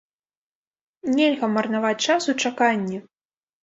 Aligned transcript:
Нельга 1.19 1.47
марнаваць 1.59 1.95
час 2.09 2.21
у 2.37 2.39
чаканні! 2.43 2.97